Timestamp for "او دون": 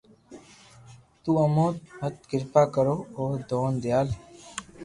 3.15-3.73